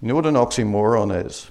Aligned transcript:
You 0.00 0.06
know 0.06 0.14
what 0.14 0.26
an 0.26 0.34
oxymoron 0.34 1.26
is? 1.26 1.50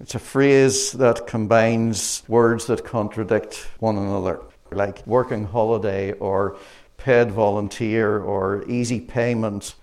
It's 0.00 0.14
a 0.14 0.18
phrase 0.18 0.92
that 0.92 1.26
combines 1.26 2.22
words 2.28 2.66
that 2.66 2.84
contradict 2.84 3.68
one 3.78 3.96
another, 3.96 4.40
like 4.70 5.06
working 5.06 5.46
holiday 5.46 6.12
or 6.12 6.58
paid 6.98 7.30
volunteer 7.30 8.18
or 8.18 8.64
easy 8.68 9.00
payment. 9.00 9.74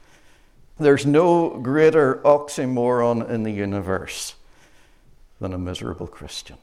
There's 0.80 1.08
no 1.08 1.58
greater 1.58 2.22
oxymoron 2.24 3.28
in 3.32 3.42
the 3.42 3.52
universe 3.52 4.36
than 5.40 5.54
a 5.54 5.58
miserable 5.58 6.06
Christian. 6.06 6.58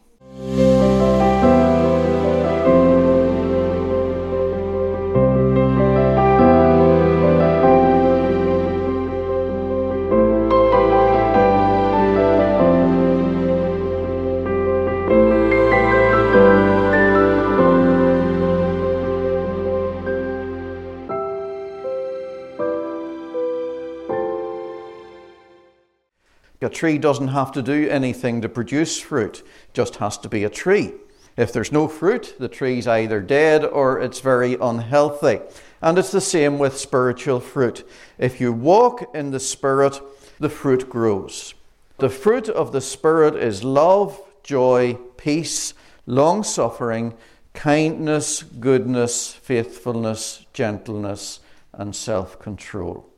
A 26.64 26.70
tree 26.70 26.96
doesn't 26.96 27.28
have 27.28 27.52
to 27.52 27.62
do 27.62 27.88
anything 27.90 28.40
to 28.40 28.48
produce 28.48 28.98
fruit, 28.98 29.40
it 29.40 29.74
just 29.74 29.96
has 29.96 30.16
to 30.18 30.28
be 30.30 30.44
a 30.44 30.50
tree. 30.50 30.94
If 31.36 31.52
there's 31.52 31.72
no 31.72 31.88
fruit, 31.88 32.36
the 32.38 32.48
tree's 32.48 32.86
either 32.86 33.20
dead 33.20 33.64
or 33.64 34.00
it's 34.00 34.20
very 34.20 34.54
unhealthy. 34.54 35.40
And 35.82 35.98
it's 35.98 36.12
the 36.12 36.20
same 36.20 36.58
with 36.58 36.78
spiritual 36.78 37.40
fruit. 37.40 37.86
If 38.18 38.40
you 38.40 38.52
walk 38.52 39.14
in 39.14 39.30
the 39.30 39.40
Spirit, 39.40 40.00
the 40.38 40.48
fruit 40.48 40.88
grows. 40.88 41.54
The 41.98 42.08
fruit 42.08 42.48
of 42.48 42.72
the 42.72 42.80
Spirit 42.80 43.36
is 43.36 43.62
love, 43.62 44.18
joy, 44.42 44.94
peace, 45.18 45.74
long 46.06 46.44
suffering, 46.44 47.14
kindness, 47.52 48.42
goodness, 48.42 49.32
faithfulness, 49.32 50.46
gentleness, 50.54 51.40
and 51.72 51.94
self 51.94 52.38
control. 52.38 53.13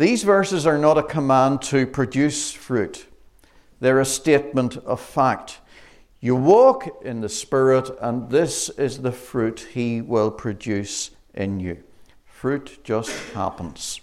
These 0.00 0.22
verses 0.22 0.66
are 0.66 0.78
not 0.78 0.96
a 0.96 1.02
command 1.02 1.60
to 1.64 1.86
produce 1.86 2.52
fruit, 2.52 3.06
they're 3.80 4.00
a 4.00 4.06
statement 4.06 4.78
of 4.78 4.98
fact. 4.98 5.60
You 6.20 6.36
walk 6.36 7.02
in 7.04 7.20
the 7.20 7.28
Spirit, 7.28 7.90
and 8.00 8.30
this 8.30 8.70
is 8.70 9.02
the 9.02 9.12
fruit 9.12 9.68
He 9.74 10.00
will 10.00 10.30
produce 10.30 11.10
in 11.34 11.60
you. 11.60 11.82
Fruit 12.24 12.78
just 12.82 13.10
happens. 13.34 14.00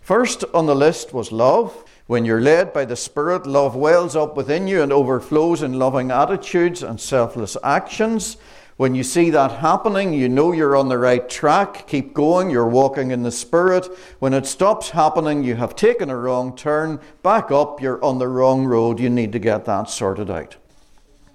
First 0.00 0.42
on 0.52 0.66
the 0.66 0.74
list 0.74 1.14
was 1.14 1.30
love. 1.30 1.84
When 2.08 2.24
you're 2.24 2.40
led 2.40 2.72
by 2.72 2.84
the 2.84 2.96
Spirit, 2.96 3.46
love 3.46 3.76
wells 3.76 4.16
up 4.16 4.36
within 4.36 4.66
you 4.66 4.82
and 4.82 4.92
overflows 4.92 5.62
in 5.62 5.78
loving 5.78 6.10
attitudes 6.10 6.82
and 6.82 7.00
selfless 7.00 7.56
actions. 7.62 8.38
When 8.76 8.94
you 8.94 9.02
see 9.02 9.30
that 9.30 9.52
happening, 9.52 10.12
you 10.12 10.28
know 10.28 10.52
you're 10.52 10.76
on 10.76 10.88
the 10.88 10.98
right 10.98 11.26
track. 11.28 11.86
Keep 11.86 12.12
going, 12.12 12.50
you're 12.50 12.68
walking 12.68 13.10
in 13.10 13.22
the 13.22 13.32
Spirit. 13.32 13.86
When 14.18 14.34
it 14.34 14.44
stops 14.44 14.90
happening, 14.90 15.42
you 15.42 15.54
have 15.54 15.74
taken 15.74 16.10
a 16.10 16.16
wrong 16.16 16.54
turn. 16.54 17.00
Back 17.22 17.50
up, 17.50 17.80
you're 17.80 18.04
on 18.04 18.18
the 18.18 18.28
wrong 18.28 18.66
road. 18.66 19.00
You 19.00 19.08
need 19.08 19.32
to 19.32 19.38
get 19.38 19.64
that 19.64 19.88
sorted 19.88 20.30
out. 20.30 20.56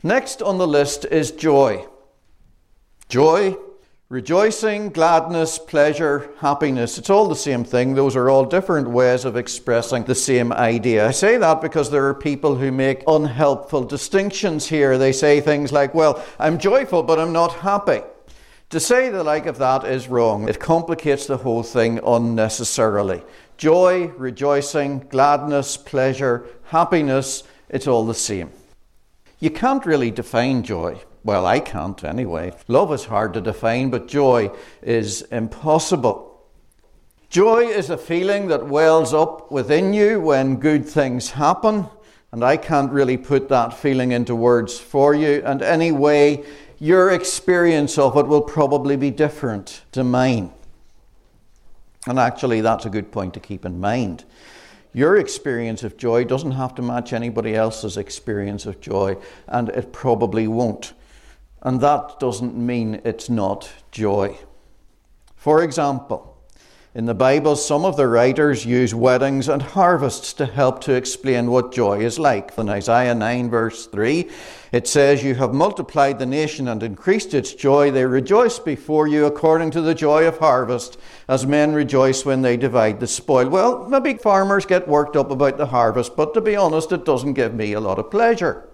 Next 0.03 0.41
on 0.43 0.59
the 0.59 0.67
list 0.67 1.05
is 1.05 1.31
joy. 1.31 1.87
Joy 3.09 3.57
Rejoicing, 4.11 4.89
gladness, 4.89 5.57
pleasure, 5.57 6.31
happiness, 6.39 6.97
it's 6.97 7.09
all 7.09 7.29
the 7.29 7.33
same 7.33 7.63
thing. 7.63 7.93
Those 7.93 8.17
are 8.17 8.29
all 8.29 8.43
different 8.43 8.89
ways 8.89 9.23
of 9.23 9.37
expressing 9.37 10.03
the 10.03 10.15
same 10.15 10.51
idea. 10.51 11.07
I 11.07 11.11
say 11.11 11.37
that 11.37 11.61
because 11.61 11.89
there 11.89 12.05
are 12.07 12.13
people 12.13 12.57
who 12.57 12.73
make 12.73 13.05
unhelpful 13.07 13.85
distinctions 13.85 14.67
here. 14.67 14.97
They 14.97 15.13
say 15.13 15.39
things 15.39 15.71
like, 15.71 15.93
well, 15.93 16.21
I'm 16.39 16.57
joyful, 16.57 17.03
but 17.03 17.19
I'm 17.19 17.31
not 17.31 17.53
happy. 17.53 18.01
To 18.71 18.81
say 18.81 19.07
the 19.07 19.23
like 19.23 19.45
of 19.45 19.59
that 19.59 19.85
is 19.85 20.09
wrong. 20.09 20.49
It 20.49 20.59
complicates 20.59 21.25
the 21.25 21.37
whole 21.37 21.63
thing 21.63 22.01
unnecessarily. 22.05 23.23
Joy, 23.55 24.07
rejoicing, 24.17 25.07
gladness, 25.07 25.77
pleasure, 25.77 26.45
happiness, 26.65 27.43
it's 27.69 27.87
all 27.87 28.05
the 28.05 28.13
same. 28.13 28.51
You 29.39 29.51
can't 29.51 29.85
really 29.85 30.11
define 30.11 30.63
joy. 30.63 30.99
Well, 31.23 31.45
I 31.45 31.59
can't 31.59 32.03
anyway. 32.03 32.53
Love 32.67 32.91
is 32.93 33.05
hard 33.05 33.33
to 33.35 33.41
define, 33.41 33.91
but 33.91 34.07
joy 34.07 34.51
is 34.81 35.21
impossible. 35.23 36.27
Joy 37.29 37.67
is 37.67 37.89
a 37.89 37.97
feeling 37.97 38.47
that 38.47 38.67
wells 38.67 39.13
up 39.13 39.51
within 39.51 39.93
you 39.93 40.19
when 40.19 40.57
good 40.57 40.85
things 40.85 41.29
happen, 41.29 41.85
and 42.31 42.43
I 42.43 42.57
can't 42.57 42.91
really 42.91 43.17
put 43.17 43.49
that 43.49 43.73
feeling 43.73 44.11
into 44.11 44.35
words 44.35 44.79
for 44.79 45.13
you. 45.13 45.41
And 45.45 45.61
anyway, 45.61 46.43
your 46.79 47.11
experience 47.11 47.97
of 47.99 48.17
it 48.17 48.27
will 48.27 48.41
probably 48.41 48.97
be 48.97 49.11
different 49.11 49.83
to 49.91 50.03
mine. 50.03 50.51
And 52.07 52.17
actually, 52.17 52.61
that's 52.61 52.85
a 52.85 52.89
good 52.89 53.11
point 53.11 53.35
to 53.35 53.39
keep 53.39 53.63
in 53.63 53.79
mind. 53.79 54.25
Your 54.91 55.17
experience 55.17 55.83
of 55.83 55.95
joy 55.95 56.25
doesn't 56.25 56.51
have 56.51 56.73
to 56.75 56.81
match 56.81 57.13
anybody 57.13 57.55
else's 57.55 57.95
experience 57.95 58.65
of 58.65 58.81
joy, 58.81 59.17
and 59.47 59.69
it 59.69 59.93
probably 59.93 60.47
won't. 60.47 60.93
And 61.61 61.79
that 61.81 62.19
doesn't 62.19 62.57
mean 62.57 63.01
it's 63.03 63.29
not 63.29 63.71
joy. 63.91 64.37
For 65.35 65.63
example, 65.63 66.31
in 66.93 67.05
the 67.05 67.13
Bible, 67.13 67.55
some 67.55 67.85
of 67.85 67.95
the 67.95 68.07
writers 68.07 68.65
use 68.65 68.93
weddings 68.93 69.47
and 69.47 69.61
harvests 69.61 70.33
to 70.33 70.45
help 70.45 70.81
to 70.81 70.93
explain 70.93 71.49
what 71.49 71.71
joy 71.71 71.99
is 71.99 72.19
like. 72.19 72.51
In 72.57 72.67
Isaiah 72.67 73.15
9, 73.15 73.49
verse 73.49 73.85
3, 73.85 74.29
it 74.73 74.89
says, 74.89 75.23
You 75.23 75.35
have 75.35 75.53
multiplied 75.53 76.19
the 76.19 76.25
nation 76.25 76.67
and 76.67 76.83
increased 76.83 77.33
its 77.33 77.53
joy. 77.53 77.91
They 77.91 78.05
rejoice 78.05 78.59
before 78.59 79.07
you 79.07 79.25
according 79.25 79.71
to 79.71 79.81
the 79.81 79.95
joy 79.95 80.27
of 80.27 80.39
harvest, 80.39 80.97
as 81.29 81.47
men 81.47 81.73
rejoice 81.73 82.25
when 82.25 82.41
they 82.41 82.57
divide 82.57 82.99
the 82.99 83.07
spoil. 83.07 83.47
Well, 83.47 83.87
maybe 83.87 84.15
farmers 84.15 84.65
get 84.65 84.85
worked 84.85 85.15
up 85.15 85.31
about 85.31 85.57
the 85.57 85.67
harvest, 85.67 86.17
but 86.17 86.33
to 86.33 86.41
be 86.41 86.57
honest, 86.57 86.91
it 86.91 87.05
doesn't 87.05 87.35
give 87.35 87.53
me 87.53 87.71
a 87.71 87.79
lot 87.79 87.99
of 87.99 88.11
pleasure. 88.11 88.67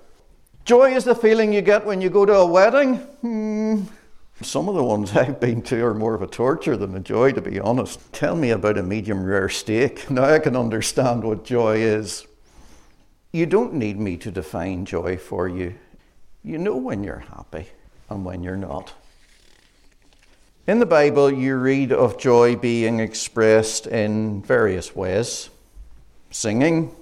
Joy 0.68 0.94
is 0.94 1.06
the 1.06 1.16
feeling 1.16 1.54
you 1.54 1.62
get 1.62 1.86
when 1.86 2.02
you 2.02 2.10
go 2.10 2.26
to 2.26 2.34
a 2.34 2.46
wedding. 2.46 2.96
Hmm. 3.22 3.84
Some 4.42 4.68
of 4.68 4.76
the 4.76 4.84
ones 4.84 5.12
I've 5.16 5.40
been 5.40 5.62
to 5.62 5.86
are 5.86 5.94
more 5.94 6.14
of 6.14 6.22
a 6.22 6.28
torture 6.28 6.76
than 6.76 6.94
a 6.94 7.00
joy, 7.00 7.32
to 7.32 7.42
be 7.42 7.58
honest. 7.58 8.12
Tell 8.12 8.36
me 8.36 8.50
about 8.50 8.78
a 8.78 8.84
medium 8.84 9.24
rare 9.24 9.48
steak. 9.48 10.12
Now 10.12 10.26
I 10.26 10.40
can 10.40 10.58
understand 10.58 11.24
what 11.24 11.46
joy 11.46 11.78
is. 11.78 12.28
You 13.32 13.46
don't 13.46 13.76
need 13.76 13.98
me 13.98 14.18
to 14.18 14.30
define 14.30 14.84
joy 14.84 15.16
for 15.16 15.48
you. 15.48 15.74
You 16.44 16.58
know 16.58 16.76
when 16.76 17.02
you're 17.02 17.20
happy 17.20 17.68
and 18.10 18.26
when 18.26 18.44
you're 18.44 18.58
not. 18.58 18.94
In 20.68 20.80
the 20.80 20.86
Bible, 20.86 21.32
you 21.32 21.56
read 21.56 21.94
of 21.94 22.18
joy 22.18 22.58
being 22.58 23.00
expressed 23.00 23.88
in 23.88 24.42
various 24.42 24.94
ways 24.94 25.50
singing, 26.30 26.94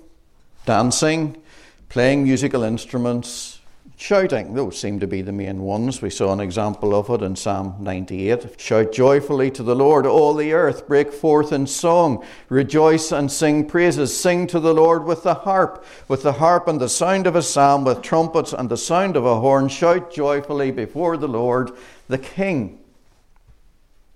dancing, 0.68 1.42
playing 1.90 2.24
musical 2.24 2.62
instruments, 2.62 3.55
Shouting, 3.98 4.56
those 4.56 4.78
seem 4.78 5.00
to 5.00 5.08
be 5.08 5.22
the 5.22 5.32
main 5.32 5.62
ones. 5.62 6.02
We 6.02 6.10
saw 6.10 6.34
an 6.34 6.42
example 6.42 6.94
of 6.94 7.10
it 7.10 7.24
in 7.24 7.38
Psalm 7.38 7.78
98. 7.80 8.60
Shout 8.60 8.92
joyfully 8.92 9.50
to 9.52 9.64
the 9.64 9.76
Lord, 9.76 10.06
all 10.06 10.34
the 10.34 10.52
earth, 10.52 10.86
break 10.86 11.14
forth 11.14 11.54
in 11.54 11.66
song, 11.66 12.24
rejoice 12.50 13.14
and 13.14 13.32
sing 13.32 13.66
praises. 13.66 14.16
Sing 14.16 14.48
to 14.48 14.60
the 14.60 14.74
Lord 14.74 15.06
with 15.06 15.24
the 15.24 15.34
harp, 15.34 15.86
with 16.10 16.24
the 16.24 16.34
harp 16.34 16.68
and 16.68 16.82
the 16.82 16.90
sound 16.90 17.26
of 17.26 17.38
a 17.38 17.42
psalm, 17.42 17.86
with 17.86 18.02
trumpets 18.02 18.52
and 18.52 18.70
the 18.70 18.76
sound 18.76 19.16
of 19.16 19.26
a 19.26 19.40
horn. 19.40 19.70
Shout 19.70 20.12
joyfully 20.12 20.72
before 20.72 21.16
the 21.16 21.30
Lord, 21.30 21.72
the 22.10 22.18
King. 22.18 22.80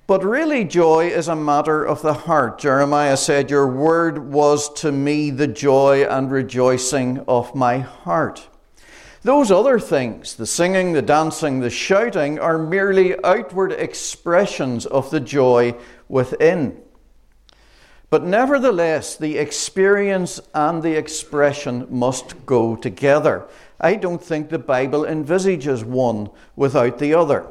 But 0.07 0.25
really, 0.25 0.65
joy 0.65 1.07
is 1.07 1.29
a 1.29 1.35
matter 1.37 1.85
of 1.85 2.01
the 2.01 2.13
heart. 2.13 2.59
Jeremiah 2.59 3.15
said, 3.15 3.49
Your 3.49 3.67
word 3.67 4.33
was 4.33 4.73
to 4.81 4.91
me 4.91 5.29
the 5.29 5.47
joy 5.47 6.03
and 6.03 6.29
rejoicing 6.29 7.19
of 7.29 7.55
my 7.55 7.77
heart. 7.77 8.49
Those 9.21 9.51
other 9.51 9.79
things, 9.79 10.35
the 10.35 10.47
singing, 10.47 10.93
the 10.93 11.01
dancing, 11.01 11.59
the 11.59 11.69
shouting, 11.69 12.39
are 12.39 12.57
merely 12.57 13.21
outward 13.23 13.73
expressions 13.73 14.85
of 14.85 15.11
the 15.11 15.19
joy 15.19 15.75
within. 16.07 16.81
But 18.09 18.23
nevertheless, 18.23 19.17
the 19.17 19.37
experience 19.37 20.39
and 20.53 20.81
the 20.81 20.95
expression 20.95 21.85
must 21.89 22.45
go 22.45 22.75
together. 22.75 23.45
I 23.79 23.95
don't 23.95 24.23
think 24.23 24.49
the 24.49 24.57
Bible 24.57 25.05
envisages 25.05 25.83
one 25.83 26.29
without 26.55 26.97
the 26.97 27.13
other. 27.13 27.45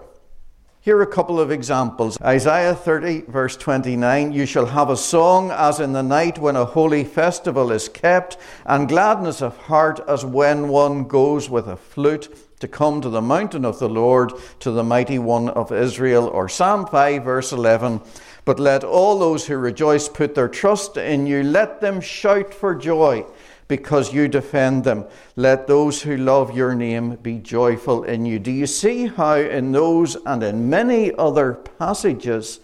Here 0.88 0.96
are 0.96 1.02
a 1.02 1.06
couple 1.06 1.38
of 1.38 1.50
examples. 1.50 2.19
Isaiah 2.23 2.75
30, 2.75 3.25
verse 3.29 3.58
29 3.58 4.32
You 4.32 4.46
shall 4.46 4.64
have 4.64 4.88
a 4.88 4.96
song 4.96 5.50
as 5.50 5.81
in 5.81 5.93
the 5.93 6.02
night 6.02 6.38
when 6.38 6.56
a 6.56 6.64
holy 6.64 7.05
festival 7.05 7.70
is 7.73 7.90
kept, 7.90 8.38
and 8.64 8.88
gladness 8.88 9.43
of 9.43 9.55
heart 9.58 10.00
as 10.08 10.25
when 10.25 10.69
one 10.69 11.05
goes 11.05 11.50
with 11.50 11.69
a 11.69 11.76
flute 11.76 12.35
to 12.61 12.69
come 12.69 13.02
to 13.02 13.11
the 13.11 13.20
mountain 13.20 13.67
of 13.67 13.79
the 13.79 13.88
Lord, 13.90 14.32
to 14.61 14.70
the 14.70 14.82
mighty 14.82 15.19
one 15.19 15.50
of 15.50 15.73
Israel. 15.73 16.26
Or 16.26 16.49
Psalm 16.49 16.87
5, 16.87 17.23
verse 17.23 17.52
11 17.52 18.00
But 18.46 18.58
let 18.58 18.82
all 18.82 19.19
those 19.19 19.46
who 19.46 19.58
rejoice 19.58 20.08
put 20.08 20.35
their 20.35 20.49
trust 20.49 20.96
in 20.96 21.26
you. 21.26 21.43
Let 21.43 21.82
them 21.82 22.00
shout 22.00 22.55
for 22.55 22.75
joy 22.75 23.26
because 23.68 24.12
you 24.14 24.26
defend 24.26 24.84
them. 24.84 25.04
Let 25.36 25.66
those 25.66 26.02
who 26.02 26.16
love 26.16 26.56
your 26.56 26.74
name 26.74 27.16
be 27.16 27.38
joyful 27.38 28.02
in 28.02 28.24
you. 28.24 28.38
Do 28.38 28.50
you 28.50 28.66
see 28.66 29.06
how, 29.06 29.36
in 29.36 29.72
those 29.72 30.16
and 30.26 30.42
in 30.42 30.70
many 30.70 31.14
other 31.14 31.52
passages, 31.52 32.60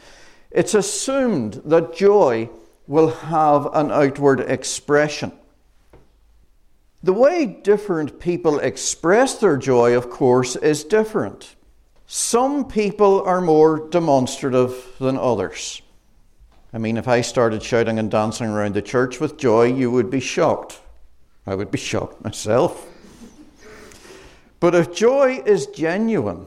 it's 0.51 0.75
assumed 0.75 1.61
that 1.67 1.95
joy 1.95 2.49
will 2.87 3.11
have 3.11 3.67
an 3.75 3.93
outward 3.93 4.41
expression? 4.41 5.33
The 7.03 7.13
way 7.13 7.45
different 7.45 8.19
people 8.19 8.59
express 8.59 9.35
their 9.39 9.59
joy, 9.59 9.95
of 9.95 10.09
course, 10.09 10.57
is 10.57 10.85
different. 10.85 11.55
Some 12.07 12.67
people 12.67 13.23
are 13.23 13.43
more 13.43 13.89
demonstrative 13.91 14.95
than 14.99 15.19
others. 15.19 15.83
I 16.73 16.79
mean, 16.79 16.97
if 16.97 17.07
I 17.07 17.21
started 17.21 17.63
shouting 17.63 17.99
and 17.99 18.11
dancing 18.11 18.49
around 18.49 18.75
the 18.75 18.83
church 18.83 19.21
with 19.21 19.37
joy, 19.37 19.65
you 19.65 19.91
would 19.91 20.09
be 20.09 20.21
shocked. 20.21 20.81
I 21.47 21.55
would 21.55 21.71
be 21.71 21.79
shocked 21.79 22.25
myself. 22.25 22.87
But 24.61 24.75
if 24.75 24.95
joy 24.95 25.43
is 25.45 25.67
genuine, 25.67 26.47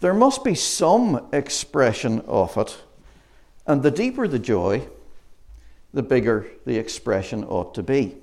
there 0.00 0.14
must 0.14 0.44
be 0.44 0.54
some 0.54 1.28
expression 1.32 2.20
of 2.20 2.56
it. 2.56 2.82
And 3.66 3.82
the 3.82 3.90
deeper 3.90 4.26
the 4.26 4.38
joy, 4.38 4.88
the 5.92 6.02
bigger 6.02 6.46
the 6.64 6.76
expression 6.76 7.44
ought 7.44 7.74
to 7.74 7.82
be. 7.82 8.16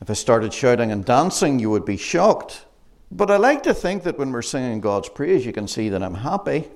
If 0.00 0.10
I 0.10 0.14
started 0.14 0.52
shouting 0.52 0.90
and 0.90 1.04
dancing, 1.04 1.58
you 1.58 1.70
would 1.70 1.84
be 1.84 1.96
shocked. 1.96 2.64
But 3.10 3.30
I 3.30 3.36
like 3.36 3.62
to 3.64 3.74
think 3.74 4.02
that 4.04 4.18
when 4.18 4.32
we're 4.32 4.42
singing 4.42 4.80
God's 4.80 5.08
praise, 5.08 5.44
you 5.44 5.52
can 5.52 5.68
see 5.68 5.90
that 5.90 6.02
I'm 6.02 6.14
happy. 6.14 6.68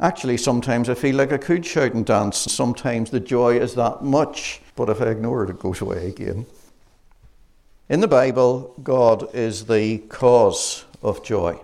Actually, 0.00 0.36
sometimes 0.36 0.88
I 0.88 0.94
feel 0.94 1.14
like 1.14 1.32
I 1.32 1.38
could 1.38 1.64
shout 1.64 1.94
and 1.94 2.04
dance. 2.04 2.36
Sometimes 2.36 3.10
the 3.10 3.20
joy 3.20 3.58
is 3.58 3.74
that 3.74 4.02
much, 4.02 4.60
but 4.74 4.88
if 4.88 5.00
I 5.00 5.06
ignore 5.06 5.44
it, 5.44 5.50
it 5.50 5.60
goes 5.60 5.80
away 5.80 6.08
again. 6.08 6.46
In 7.88 8.00
the 8.00 8.08
Bible, 8.08 8.74
God 8.82 9.32
is 9.34 9.66
the 9.66 9.98
cause 9.98 10.84
of 11.02 11.22
joy. 11.22 11.60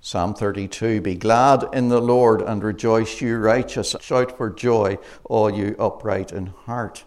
Psalm 0.00 0.34
32 0.34 1.00
Be 1.00 1.14
glad 1.14 1.64
in 1.72 1.88
the 1.88 2.00
Lord 2.00 2.42
and 2.42 2.62
rejoice, 2.62 3.20
you 3.20 3.38
righteous. 3.38 3.96
Shout 4.00 4.36
for 4.36 4.50
joy, 4.50 4.98
all 5.24 5.50
you 5.50 5.74
upright 5.78 6.32
in 6.32 6.46
heart. 6.46 7.04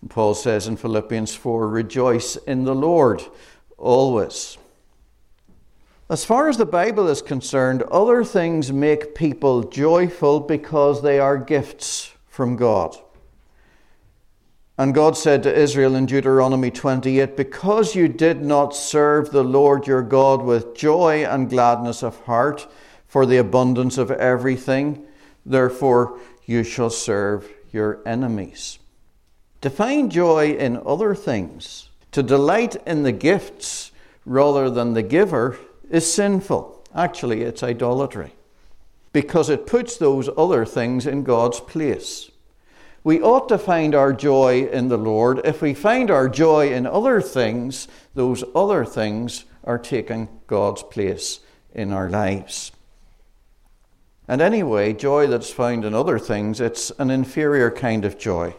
And 0.00 0.10
Paul 0.10 0.34
says 0.34 0.66
in 0.66 0.76
Philippians 0.76 1.34
4 1.34 1.68
Rejoice 1.68 2.36
in 2.36 2.64
the 2.64 2.74
Lord 2.74 3.22
always. 3.76 4.56
As 6.10 6.24
far 6.24 6.48
as 6.48 6.56
the 6.56 6.64
Bible 6.64 7.06
is 7.08 7.20
concerned, 7.20 7.82
other 7.90 8.24
things 8.24 8.72
make 8.72 9.14
people 9.14 9.62
joyful 9.62 10.40
because 10.40 11.02
they 11.02 11.18
are 11.18 11.36
gifts 11.36 12.12
from 12.26 12.56
God. 12.56 12.96
And 14.78 14.94
God 14.94 15.18
said 15.18 15.42
to 15.42 15.54
Israel 15.54 15.94
in 15.94 16.06
Deuteronomy 16.06 16.70
28 16.70 17.36
Because 17.36 17.94
you 17.94 18.08
did 18.08 18.42
not 18.42 18.74
serve 18.74 19.32
the 19.32 19.44
Lord 19.44 19.86
your 19.86 20.02
God 20.02 20.42
with 20.42 20.74
joy 20.74 21.26
and 21.26 21.50
gladness 21.50 22.02
of 22.02 22.18
heart 22.22 22.66
for 23.06 23.26
the 23.26 23.36
abundance 23.36 23.98
of 23.98 24.10
everything, 24.10 25.04
therefore 25.44 26.18
you 26.46 26.62
shall 26.62 26.90
serve 26.90 27.50
your 27.70 28.00
enemies. 28.06 28.78
To 29.60 29.68
find 29.68 30.10
joy 30.10 30.52
in 30.52 30.80
other 30.86 31.14
things, 31.14 31.90
to 32.12 32.22
delight 32.22 32.76
in 32.86 33.02
the 33.02 33.12
gifts 33.12 33.90
rather 34.24 34.70
than 34.70 34.94
the 34.94 35.02
giver, 35.02 35.58
is 35.90 36.12
sinful. 36.12 36.84
Actually, 36.94 37.42
it's 37.42 37.62
idolatry 37.62 38.32
because 39.12 39.48
it 39.48 39.66
puts 39.66 39.96
those 39.96 40.28
other 40.36 40.64
things 40.64 41.06
in 41.06 41.22
God's 41.22 41.60
place. 41.60 42.30
We 43.04 43.22
ought 43.22 43.48
to 43.48 43.58
find 43.58 43.94
our 43.94 44.12
joy 44.12 44.66
in 44.66 44.88
the 44.88 44.98
Lord. 44.98 45.40
If 45.44 45.62
we 45.62 45.72
find 45.74 46.10
our 46.10 46.28
joy 46.28 46.72
in 46.72 46.86
other 46.86 47.20
things, 47.20 47.88
those 48.14 48.44
other 48.54 48.84
things 48.84 49.44
are 49.64 49.78
taking 49.78 50.28
God's 50.46 50.82
place 50.82 51.40
in 51.74 51.92
our 51.92 52.10
lives. 52.10 52.72
And 54.26 54.42
anyway, 54.42 54.92
joy 54.92 55.26
that's 55.26 55.50
found 55.50 55.86
in 55.86 55.94
other 55.94 56.18
things, 56.18 56.60
it's 56.60 56.90
an 56.98 57.10
inferior 57.10 57.70
kind 57.70 58.04
of 58.04 58.18
joy. 58.18 58.54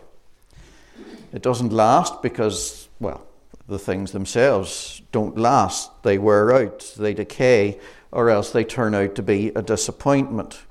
It 1.32 1.44
doesn't 1.44 1.72
last 1.72 2.24
because, 2.24 2.88
well, 3.00 3.28
the 3.70 3.80
things 3.80 4.12
themselves 4.12 5.02
don't 5.12 5.38
last. 5.38 6.04
They 6.04 6.18
wear 6.18 6.54
out, 6.54 6.94
they 6.98 7.14
decay, 7.14 7.80
or 8.12 8.30
else 8.30 8.52
they 8.52 8.64
turn 8.64 8.96
out 8.96 9.16
to 9.16 9.24
be 9.24 9.50
a 9.56 9.62
disappointment. 9.62 10.62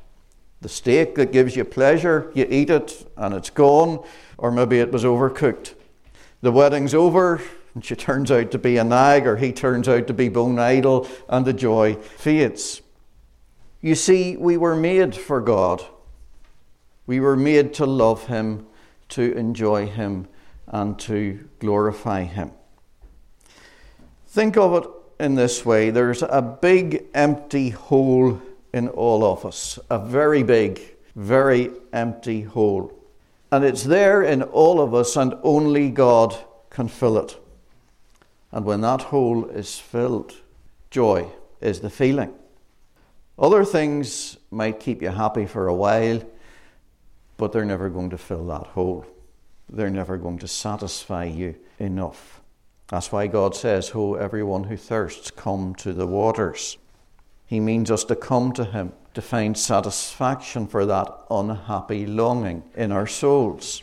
The 0.60 0.68
steak 0.68 1.14
that 1.14 1.32
gives 1.32 1.54
you 1.54 1.64
pleasure, 1.64 2.32
you 2.34 2.46
eat 2.50 2.70
it 2.70 3.10
and 3.16 3.32
it's 3.32 3.50
gone, 3.50 4.04
or 4.36 4.50
maybe 4.50 4.80
it 4.80 4.90
was 4.90 5.04
overcooked. 5.04 5.74
The 6.42 6.52
wedding's 6.52 6.94
over, 6.94 7.40
and 7.74 7.84
she 7.84 7.94
turns 7.94 8.30
out 8.30 8.50
to 8.50 8.58
be 8.58 8.76
a 8.76 8.84
nag, 8.84 9.26
or 9.26 9.36
he 9.36 9.52
turns 9.52 9.88
out 9.88 10.06
to 10.08 10.14
be 10.14 10.28
bone 10.28 10.58
idle, 10.58 11.08
and 11.28 11.46
the 11.46 11.52
joy 11.52 11.94
fades. 11.94 12.82
You 13.80 13.94
see, 13.94 14.36
we 14.36 14.56
were 14.56 14.74
made 14.74 15.14
for 15.14 15.40
God. 15.40 15.84
We 17.06 17.20
were 17.20 17.36
made 17.36 17.74
to 17.74 17.86
love 17.86 18.26
Him, 18.26 18.66
to 19.10 19.32
enjoy 19.34 19.86
Him, 19.86 20.26
and 20.66 20.98
to 21.00 21.48
glorify 21.60 22.24
Him. 22.24 22.50
Think 24.28 24.58
of 24.58 24.84
it 24.84 24.90
in 25.25 25.34
this 25.34 25.64
way 25.64 25.90
there's 25.90 26.22
a 26.22 26.42
big 26.42 27.06
empty 27.14 27.70
hole 27.70 28.40
in 28.75 28.88
all 28.88 29.25
of 29.25 29.46
us, 29.46 29.78
a 29.90 29.98
very 29.98 30.42
big, 30.42 30.80
very 31.16 31.70
empty 31.92 32.42
hole. 32.42 32.92
And 33.50 33.64
it's 33.64 33.84
there 33.84 34.22
in 34.22 34.42
all 34.42 34.82
of 34.82 34.92
us, 34.94 35.16
and 35.16 35.34
only 35.42 35.88
God 35.88 36.36
can 36.69 36.88
fill 36.88 37.16
it. 37.16 37.38
And 38.52 38.66
when 38.66 38.82
that 38.82 39.02
hole 39.02 39.46
is 39.46 39.78
filled, 39.78 40.34
joy 40.90 41.26
is 41.62 41.81
the 41.81 41.88
feeling. 41.88 42.34
Other 43.38 43.64
things 43.64 44.36
might 44.50 44.81
keep 44.81 45.00
you 45.00 45.08
happy 45.08 45.46
for 45.46 45.69
a 45.69 45.74
while, 45.74 46.22
but 47.38 47.52
they're 47.52 47.64
never 47.64 47.88
going 47.88 48.10
to 48.10 48.19
fill 48.19 48.46
that 48.48 48.66
hole. 48.66 49.06
They're 49.70 49.88
never 49.88 50.19
going 50.19 50.38
to 50.40 50.48
satisfy 50.48 51.24
you 51.24 51.54
enough. 51.78 52.42
That's 52.88 53.12
why 53.12 53.26
God 53.26 53.55
says, 53.55 53.90
Ho, 53.90 54.14
everyone 54.14 54.64
who 54.64 54.76
thirsts, 54.76 55.31
come 55.31 55.75
to 55.76 55.93
the 55.93 56.06
waters. 56.06 56.79
He 57.44 57.61
means 57.61 57.90
us 57.90 58.05
to 58.05 58.17
come 58.17 58.52
to 58.52 58.64
Him 58.64 58.93
to 59.12 59.20
find 59.20 59.58
satisfaction 59.58 60.67
for 60.67 60.87
that 60.87 61.14
unhappy 61.31 62.06
longing 62.06 62.62
in 62.75 62.90
our 62.93 63.06
souls. 63.06 63.82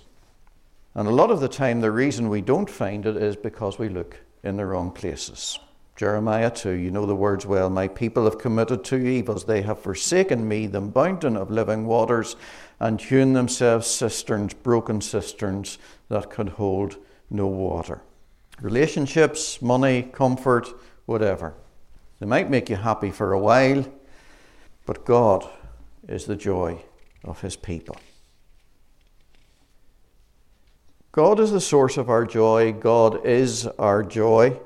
And 0.95 1.07
a 1.07 1.11
lot 1.11 1.29
of 1.29 1.39
the 1.39 1.47
time, 1.47 1.81
the 1.81 1.91
reason 1.91 2.29
we 2.29 2.41
don't 2.41 2.69
find 2.69 3.05
it 3.05 3.17
is 3.17 3.35
because 3.35 3.77
we 3.77 3.89
look 3.89 4.17
in 4.43 4.57
the 4.57 4.65
wrong 4.65 4.91
places. 4.91 5.59
Jeremiah 5.95 6.49
2, 6.49 6.71
you 6.71 6.89
know 6.89 7.05
the 7.05 7.15
words 7.15 7.45
well. 7.45 7.69
My 7.69 7.87
people 7.87 8.23
have 8.25 8.39
committed 8.39 8.83
two 8.83 9.05
evils. 9.05 9.45
They 9.45 9.61
have 9.61 9.79
forsaken 9.79 10.47
me, 10.47 10.67
the 10.67 10.81
mountain 10.81 11.37
of 11.37 11.51
living 11.51 11.85
waters, 11.85 12.35
and 12.79 12.99
hewn 12.99 13.33
themselves 13.33 13.87
cisterns, 13.87 14.53
broken 14.53 14.99
cisterns 14.99 15.77
that 16.09 16.29
could 16.29 16.49
hold 16.49 16.97
no 17.29 17.45
water 17.47 18.01
relationships, 18.61 19.61
money, 19.61 20.03
comfort, 20.03 20.67
whatever. 21.05 21.53
They 22.19 22.25
might 22.25 22.49
make 22.49 22.69
you 22.69 22.77
happy 22.77 23.11
for 23.11 23.33
a 23.33 23.39
while, 23.39 23.85
but 24.85 25.05
God 25.05 25.47
is 26.07 26.25
the 26.25 26.35
joy 26.35 26.83
of 27.23 27.41
His 27.41 27.55
people. 27.55 27.97
God 31.11 31.39
is 31.39 31.51
the 31.51 31.61
source 31.61 31.95
of 31.97 32.09
our 32.09 32.25
joy. 32.25 32.73
God 32.73 33.25
is 33.25 33.67
our 33.79 34.03
joy. 34.03 34.59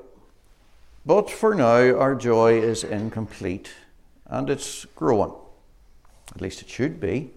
But 1.06 1.30
for 1.30 1.54
now, 1.54 1.96
our 1.96 2.14
joy 2.14 2.60
is 2.60 2.82
incomplete 2.82 3.72
and 4.26 4.50
it's 4.50 4.84
growing. 4.96 5.32
At 6.34 6.40
least 6.40 6.60
it 6.62 6.68
should 6.68 7.00
be. 7.00 7.30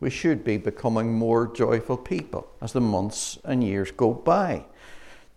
We 0.00 0.10
should 0.10 0.44
be 0.44 0.56
becoming 0.56 1.12
more 1.12 1.46
joyful 1.46 1.96
people 1.96 2.48
as 2.60 2.72
the 2.72 2.80
months 2.80 3.38
and 3.44 3.62
years 3.62 3.90
go 3.90 4.14
by. 4.14 4.64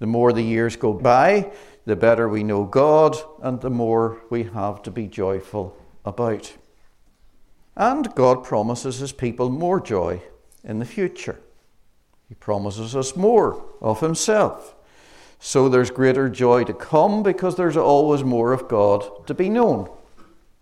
The 0.03 0.07
more 0.07 0.33
the 0.33 0.43
years 0.43 0.75
go 0.75 0.91
by, 0.91 1.49
the 1.85 1.95
better 1.95 2.27
we 2.27 2.43
know 2.43 2.65
God 2.65 3.15
and 3.41 3.61
the 3.61 3.69
more 3.69 4.21
we 4.29 4.43
have 4.43 4.83
to 4.83 4.91
be 4.91 5.07
joyful 5.07 5.77
about. 6.03 6.51
And 7.77 8.13
God 8.13 8.43
promises 8.43 8.97
His 8.97 9.13
people 9.13 9.49
more 9.49 9.79
joy 9.79 10.21
in 10.61 10.79
the 10.79 10.85
future. 10.85 11.39
He 12.27 12.35
promises 12.35 12.97
us 12.97 13.15
more 13.15 13.63
of 13.79 14.01
Himself. 14.01 14.75
So 15.39 15.69
there's 15.69 15.89
greater 15.89 16.27
joy 16.27 16.65
to 16.65 16.73
come 16.73 17.23
because 17.23 17.55
there's 17.55 17.77
always 17.77 18.25
more 18.25 18.51
of 18.51 18.67
God 18.67 19.25
to 19.27 19.33
be 19.33 19.47
known. 19.47 19.89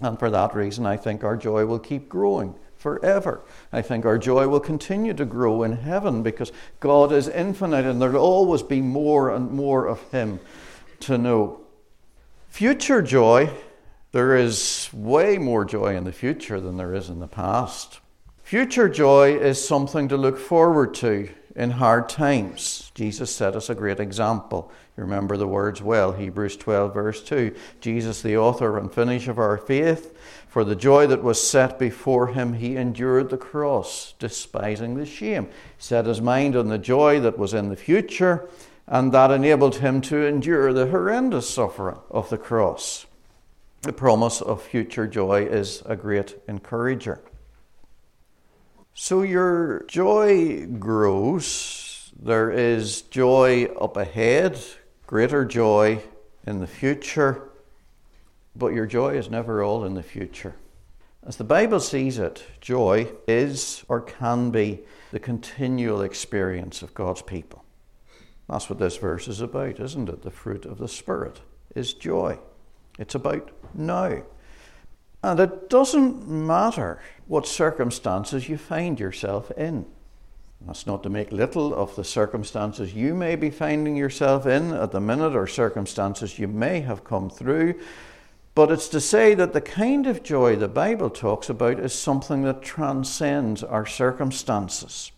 And 0.01 0.19
for 0.19 0.29
that 0.29 0.53
reason, 0.53 0.85
I 0.85 0.97
think 0.97 1.23
our 1.23 1.35
joy 1.35 1.65
will 1.65 1.79
keep 1.79 2.07
growing 2.07 2.53
forever. 2.81 3.41
I 3.71 3.81
think 3.83 4.05
our 4.05 4.17
joy 4.17 4.47
will 4.47 4.59
continue 4.59 5.13
to 5.13 5.23
grow 5.23 5.61
in 5.61 5.73
heaven 5.73 6.23
because 6.23 6.51
God 6.79 7.11
is 7.11 7.27
infinite 7.27 7.85
and 7.85 8.01
there'll 8.01 8.17
always 8.17 8.63
be 8.63 8.81
more 8.81 9.29
and 9.29 9.51
more 9.51 9.87
of 9.87 10.01
Him 10.11 10.39
to 11.01 11.17
know. 11.17 11.61
Future 12.49 13.01
joy, 13.01 13.51
there 14.11 14.35
is 14.35 14.89
way 14.91 15.37
more 15.37 15.63
joy 15.63 15.95
in 15.95 16.03
the 16.03 16.11
future 16.11 16.59
than 16.59 16.77
there 16.77 16.93
is 16.93 17.07
in 17.07 17.19
the 17.19 17.27
past. 17.27 17.99
Future 18.43 18.89
joy 18.89 19.37
is 19.37 19.65
something 19.65 20.07
to 20.07 20.17
look 20.17 20.37
forward 20.37 20.93
to 20.95 21.29
in 21.55 21.69
hard 21.69 22.09
times. 22.09 22.91
Jesus 22.95 23.33
set 23.33 23.55
us 23.55 23.69
a 23.69 23.75
great 23.75 23.99
example. 23.99 24.71
You 24.97 25.03
remember 25.03 25.37
the 25.37 25.47
words 25.47 25.81
well, 25.81 26.11
Hebrews 26.11 26.57
12, 26.57 26.93
verse 26.93 27.23
2. 27.23 27.55
Jesus, 27.79 28.21
the 28.21 28.37
author 28.37 28.77
and 28.77 28.93
finish 28.93 29.27
of 29.27 29.39
our 29.39 29.57
faith, 29.57 30.17
for 30.51 30.65
the 30.65 30.75
joy 30.75 31.07
that 31.07 31.23
was 31.23 31.41
set 31.41 31.79
before 31.79 32.27
him, 32.27 32.51
he 32.51 32.75
endured 32.75 33.29
the 33.29 33.37
cross, 33.37 34.15
despising 34.19 34.95
the 34.95 35.05
shame. 35.05 35.45
He 35.45 35.51
Set 35.77 36.05
his 36.05 36.19
mind 36.19 36.57
on 36.57 36.67
the 36.67 36.77
joy 36.77 37.21
that 37.21 37.37
was 37.37 37.53
in 37.53 37.69
the 37.69 37.77
future, 37.77 38.49
and 38.85 39.13
that 39.13 39.31
enabled 39.31 39.77
him 39.77 40.01
to 40.01 40.25
endure 40.25 40.73
the 40.73 40.87
horrendous 40.87 41.49
suffering 41.49 41.99
of 42.09 42.29
the 42.29 42.37
cross. 42.37 43.05
The 43.83 43.93
promise 43.93 44.41
of 44.41 44.61
future 44.61 45.07
joy 45.07 45.45
is 45.45 45.83
a 45.85 45.95
great 45.95 46.35
encourager. 46.49 47.21
So 48.93 49.21
your 49.21 49.85
joy 49.87 50.65
grows. 50.65 52.11
There 52.21 52.51
is 52.51 53.03
joy 53.03 53.67
up 53.79 53.95
ahead, 53.95 54.59
greater 55.07 55.45
joy 55.45 56.03
in 56.45 56.59
the 56.59 56.67
future, 56.67 57.50
but 58.55 58.73
your 58.73 58.85
joy 58.85 59.17
is 59.17 59.29
never 59.29 59.63
all 59.63 59.85
in 59.85 59.93
the 59.93 60.03
future. 60.03 60.55
As 61.25 61.37
the 61.37 61.43
Bible 61.43 61.79
sees 61.79 62.17
it, 62.17 62.43
joy 62.61 63.07
is 63.27 63.85
or 63.87 64.01
can 64.01 64.49
be 64.51 64.79
the 65.11 65.19
continual 65.19 66.01
experience 66.01 66.81
of 66.81 66.93
God's 66.93 67.21
people. 67.21 67.63
That's 68.49 68.69
what 68.69 68.79
this 68.79 68.97
verse 68.97 69.27
is 69.27 69.39
about, 69.39 69.79
isn't 69.79 70.09
it? 70.09 70.23
The 70.23 70.31
fruit 70.31 70.65
of 70.65 70.77
the 70.77 70.87
Spirit 70.87 71.39
is 71.75 71.93
joy. 71.93 72.39
It's 72.97 73.15
about 73.15 73.51
now. 73.73 74.23
And 75.23 75.39
it 75.39 75.69
doesn't 75.69 76.27
matter 76.27 76.99
what 77.27 77.45
circumstances 77.45 78.49
you 78.49 78.57
find 78.57 78.99
yourself 78.99 79.51
in. 79.51 79.85
That's 80.65 80.85
not 80.85 81.03
to 81.03 81.09
make 81.09 81.31
little 81.31 81.73
of 81.73 81.95
the 81.95 82.03
circumstances 82.03 82.93
you 82.93 83.13
may 83.13 83.35
be 83.35 83.49
finding 83.49 83.95
yourself 83.95 84.45
in 84.45 84.73
at 84.73 84.91
the 84.91 84.99
minute 84.99 85.35
or 85.35 85.47
circumstances 85.47 86.37
you 86.37 86.47
may 86.47 86.81
have 86.81 87.03
come 87.03 87.29
through, 87.29 87.79
but 88.53 88.71
it's 88.71 88.89
to 88.89 88.99
say 88.99 89.33
that 89.33 89.53
the 89.53 89.61
kind 89.61 90.07
of 90.07 90.23
joy 90.23 90.55
the 90.55 90.67
Bible 90.67 91.09
talks 91.09 91.49
about 91.49 91.79
is 91.79 91.93
something 91.93 92.41
that 92.43 92.61
transcends 92.61 93.63
our 93.63 93.85
circumstances. 93.85 95.11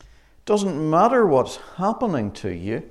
It 0.00 0.46
doesn't 0.46 0.90
matter 0.90 1.26
what's 1.26 1.56
happening 1.76 2.30
to 2.32 2.54
you, 2.54 2.88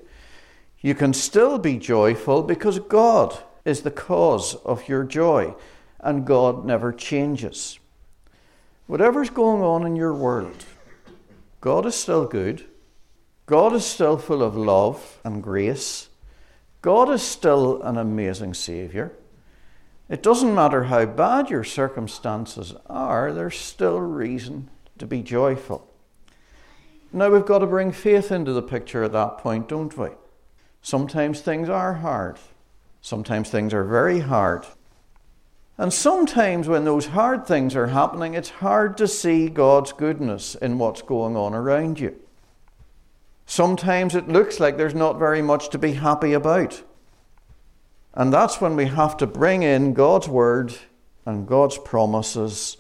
you 0.82 0.96
can 0.96 1.13
still 1.13 1.60
be 1.60 1.78
joyful 1.78 2.42
because 2.44 2.80
God 2.80 3.38
is 3.63 3.82
the 3.82 3.92
cause 3.92 4.56
of 4.56 4.90
your 4.90 5.04
joy 5.04 5.54
and 6.00 6.25
God 6.25 6.66
never 6.66 6.92
changes. 6.92 7.80
Whatever's 8.88 9.30
going 9.30 9.62
on 9.62 9.86
in 9.86 9.96
your 9.96 10.13
world, 10.13 10.66
God 11.62 11.86
is 11.86 11.96
still 11.96 12.25
good. 12.25 12.66
God 13.46 13.74
is 13.74 13.86
still 13.86 14.18
full 14.18 14.42
of 14.42 14.56
love 14.56 15.20
and 15.24 15.44
grace. 15.44 16.10
God 16.82 17.10
is 17.10 17.22
still 17.22 17.82
an 17.84 17.98
amazing 17.98 18.54
Saviour. 18.54 19.12
It 20.12 20.22
doesn't 20.22 20.53
matter 20.53 20.84
how 20.84 21.06
bad 21.06 21.50
your 21.50 21.63
circumstances 21.63 22.75
are, 22.88 23.32
there's 23.32 23.58
still 23.58 24.01
reason 24.01 24.70
to 24.98 25.08
be 25.08 25.22
joyful. 25.24 25.88
Now 27.13 27.30
we've 27.30 27.46
got 27.46 27.60
to 27.60 27.65
bring 27.65 27.94
faith 27.94 28.30
into 28.30 28.51
the 28.51 28.62
picture 28.62 29.06
at 29.06 29.13
that 29.13 29.38
point, 29.38 29.70
don't 29.70 29.98
we? 29.98 30.10
Sometimes 30.82 31.39
things 31.39 31.70
are 31.70 31.94
hard. 31.94 32.39
Sometimes 33.01 33.50
things 33.50 33.74
are 33.74 33.86
very 33.86 34.20
hard. 34.20 34.65
And 35.77 35.94
sometimes 35.94 36.68
when 36.68 36.84
those 36.84 37.06
hard 37.08 37.48
things 37.48 37.74
are 37.74 37.88
happening, 37.88 38.34
it's 38.34 38.50
hard 38.50 38.98
to 38.98 39.08
see 39.08 39.48
God's 39.48 39.94
goodness 39.94 40.56
in 40.56 40.77
what's 40.77 41.01
going 41.01 41.38
on 41.38 41.53
around 41.53 42.01
you. 42.01 42.20
Sometimes 43.46 44.13
it 44.13 44.27
looks 44.27 44.60
like 44.60 44.75
there's 44.75 44.94
not 44.94 45.18
very 45.18 45.41
much 45.41 45.70
to 45.70 45.77
be 45.77 45.94
happy 45.94 46.34
about. 46.34 46.84
And 48.13 48.34
that's 48.34 48.60
when 48.60 48.75
we 48.75 48.86
have 48.88 49.18
to 49.18 49.27
bring 49.27 49.63
in 49.63 49.94
God's 49.94 50.27
word 50.27 50.74
and 51.25 51.48
God's 51.48 51.77
promises 51.77 52.77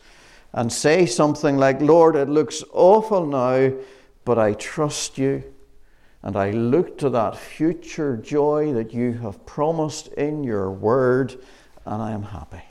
and 0.53 0.71
say 0.71 1.05
something 1.05 1.57
like, 1.57 1.79
Lord, 1.79 2.15
it 2.15 2.27
looks 2.27 2.63
awful 2.73 3.25
now, 3.25 3.71
but 4.25 4.37
I 4.37 4.53
trust 4.53 5.17
you. 5.17 5.43
And 6.23 6.35
I 6.35 6.51
look 6.51 6.97
to 6.99 7.09
that 7.09 7.37
future 7.37 8.15
joy 8.17 8.73
that 8.73 8.93
you 8.93 9.13
have 9.13 9.45
promised 9.45 10.07
in 10.09 10.43
your 10.43 10.69
word, 10.69 11.35
and 11.85 12.01
I 12.01 12.11
am 12.11 12.23
happy. 12.23 12.61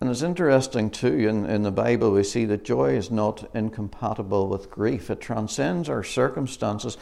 And 0.00 0.10
it's 0.10 0.22
interesting 0.22 0.90
too, 0.90 1.28
in, 1.28 1.46
in 1.46 1.62
the 1.62 1.70
Bible, 1.70 2.10
we 2.12 2.24
see 2.24 2.44
that 2.46 2.64
joy 2.64 2.96
is 2.96 3.10
not 3.10 3.50
incompatible 3.54 4.48
with 4.48 4.70
grief. 4.70 5.10
It 5.10 5.20
transcends 5.20 5.88
our 5.88 6.02
circumstances 6.02 6.96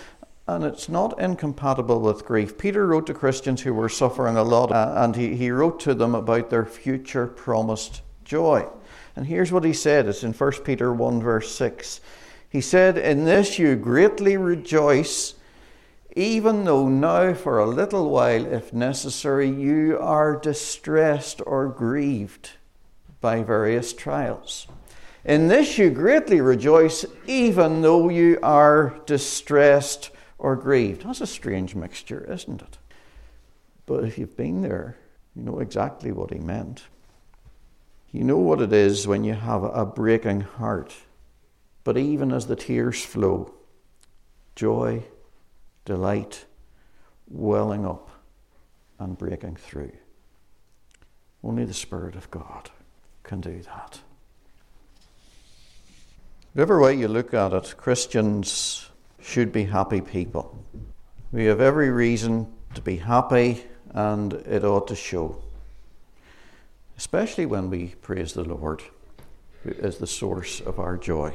and 0.46 0.64
it's 0.64 0.88
not 0.88 1.18
incompatible 1.20 2.00
with 2.00 2.24
grief. 2.24 2.58
Peter 2.58 2.86
wrote 2.86 3.06
to 3.06 3.14
Christians 3.14 3.62
who 3.62 3.72
were 3.72 3.88
suffering 3.88 4.36
a 4.36 4.42
lot 4.42 4.72
uh, 4.72 4.94
and 4.96 5.14
he, 5.14 5.36
he 5.36 5.50
wrote 5.50 5.78
to 5.80 5.94
them 5.94 6.14
about 6.14 6.50
their 6.50 6.64
future 6.64 7.26
promised 7.26 8.02
joy. 8.24 8.66
And 9.14 9.26
here's 9.26 9.52
what 9.52 9.64
he 9.64 9.72
said 9.72 10.06
it's 10.08 10.24
in 10.24 10.32
1 10.32 10.52
Peter 10.64 10.92
1, 10.92 11.20
verse 11.20 11.54
6. 11.54 12.00
He 12.48 12.60
said, 12.60 12.98
In 12.98 13.24
this 13.24 13.58
you 13.58 13.76
greatly 13.76 14.36
rejoice, 14.36 15.34
even 16.16 16.64
though 16.64 16.88
now 16.88 17.34
for 17.34 17.58
a 17.58 17.66
little 17.66 18.10
while, 18.10 18.44
if 18.44 18.72
necessary, 18.72 19.48
you 19.48 19.98
are 20.00 20.36
distressed 20.36 21.40
or 21.46 21.68
grieved 21.68 22.50
by 23.20 23.42
various 23.42 23.92
trials. 23.92 24.66
In 25.24 25.46
this 25.46 25.78
you 25.78 25.88
greatly 25.90 26.40
rejoice, 26.40 27.04
even 27.26 27.80
though 27.80 28.08
you 28.08 28.38
are 28.42 28.98
distressed 29.06 30.10
or 30.42 30.56
grieved. 30.56 31.06
That's 31.06 31.20
a 31.20 31.26
strange 31.26 31.76
mixture, 31.76 32.28
isn't 32.28 32.60
it? 32.60 32.76
But 33.86 34.02
if 34.02 34.18
you've 34.18 34.36
been 34.36 34.60
there, 34.60 34.96
you 35.36 35.42
know 35.44 35.60
exactly 35.60 36.10
what 36.10 36.32
he 36.32 36.38
meant. 36.40 36.82
You 38.10 38.24
know 38.24 38.38
what 38.38 38.60
it 38.60 38.72
is 38.72 39.06
when 39.06 39.22
you 39.22 39.34
have 39.34 39.62
a 39.62 39.86
breaking 39.86 40.40
heart. 40.40 40.94
But 41.84 41.96
even 41.96 42.32
as 42.32 42.48
the 42.48 42.56
tears 42.56 43.04
flow, 43.04 43.54
joy, 44.56 45.04
delight, 45.84 46.44
welling 47.28 47.86
up 47.86 48.10
and 48.98 49.16
breaking 49.16 49.56
through. 49.56 49.92
Only 51.44 51.64
the 51.64 51.72
Spirit 51.72 52.16
of 52.16 52.30
God 52.32 52.68
can 53.22 53.40
do 53.40 53.62
that. 53.62 54.00
Whatever 56.52 56.80
way 56.80 56.96
you 56.96 57.06
look 57.06 57.32
at 57.32 57.52
it, 57.52 57.76
Christians 57.76 58.88
should 59.22 59.52
be 59.52 59.64
happy 59.64 60.00
people. 60.00 60.62
We 61.30 61.46
have 61.46 61.60
every 61.60 61.90
reason 61.90 62.52
to 62.74 62.82
be 62.82 62.96
happy, 62.96 63.64
and 63.90 64.32
it 64.32 64.64
ought 64.64 64.88
to 64.88 64.96
show. 64.96 65.42
Especially 66.98 67.46
when 67.46 67.70
we 67.70 67.94
praise 68.02 68.34
the 68.34 68.44
Lord, 68.44 68.82
is 69.64 69.98
the 69.98 70.06
source 70.06 70.60
of 70.60 70.78
our 70.78 70.96
joy. 70.96 71.34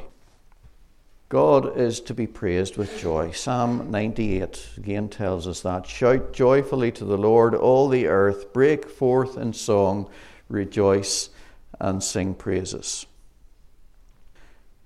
God 1.28 1.76
is 1.76 2.00
to 2.00 2.14
be 2.14 2.26
praised 2.26 2.76
with 2.78 2.98
joy. 2.98 3.32
Psalm 3.32 3.90
98 3.90 4.70
again 4.78 5.08
tells 5.08 5.46
us 5.46 5.60
that. 5.60 5.86
Shout 5.86 6.32
joyfully 6.32 6.90
to 6.92 7.04
the 7.04 7.18
Lord, 7.18 7.54
all 7.54 7.88
the 7.88 8.06
earth, 8.06 8.52
break 8.52 8.88
forth 8.88 9.36
in 9.36 9.52
song, 9.52 10.08
rejoice 10.48 11.28
and 11.78 12.02
sing 12.02 12.34
praises. 12.34 13.04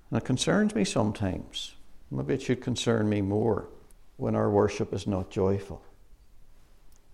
And 0.09 0.17
it 0.17 0.25
concerns 0.25 0.75
me 0.75 0.83
sometimes. 0.83 1.75
Maybe 2.11 2.35
it 2.35 2.41
should 2.41 2.61
concern 2.61 3.09
me 3.09 3.21
more 3.21 3.69
when 4.17 4.35
our 4.35 4.49
worship 4.49 4.93
is 4.93 5.07
not 5.07 5.29
joyful. 5.29 5.81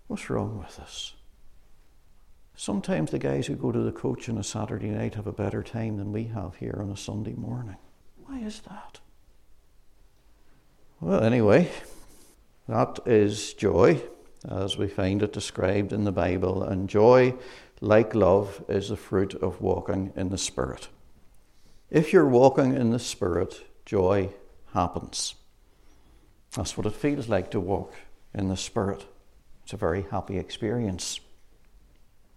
What's 0.06 0.28
wrong 0.28 0.58
with 0.58 0.78
us? 0.78 1.14
Sometimes 2.54 3.10
the 3.10 3.18
guys 3.18 3.46
who 3.46 3.54
go 3.54 3.72
to 3.72 3.78
the 3.78 3.92
coach 3.92 4.28
on 4.28 4.36
a 4.36 4.44
Saturday 4.44 4.90
night 4.90 5.14
have 5.14 5.26
a 5.26 5.32
better 5.32 5.62
time 5.62 5.96
than 5.96 6.12
we 6.12 6.24
have 6.24 6.56
here 6.56 6.78
on 6.80 6.90
a 6.90 6.96
Sunday 6.96 7.34
morning. 7.34 7.76
Why 8.26 8.40
is 8.40 8.60
that? 8.60 9.00
Well, 11.00 11.22
anyway, 11.22 11.70
that 12.68 12.98
is 13.06 13.54
joy 13.54 14.02
as 14.48 14.76
we 14.76 14.88
find 14.88 15.22
it 15.22 15.32
described 15.32 15.92
in 15.92 16.04
the 16.04 16.12
Bible, 16.12 16.62
and 16.62 16.88
joy 16.88 17.34
like 17.80 18.14
love, 18.14 18.62
is 18.68 18.88
the 18.90 18.96
fruit 18.96 19.34
of 19.34 19.60
walking 19.60 20.12
in 20.14 20.28
the 20.28 20.38
Spirit. 20.38 20.88
If 21.90 22.12
you're 22.12 22.28
walking 22.28 22.74
in 22.74 22.90
the 22.90 22.98
Spirit, 22.98 23.62
joy 23.86 24.34
happens. 24.72 25.34
That's 26.56 26.76
what 26.76 26.86
it 26.86 26.94
feels 26.94 27.28
like 27.28 27.50
to 27.52 27.60
walk 27.60 27.94
in 28.34 28.48
the 28.48 28.56
Spirit. 28.56 29.06
It's 29.64 29.72
a 29.72 29.76
very 29.76 30.06
happy 30.10 30.38
experience. 30.38 31.20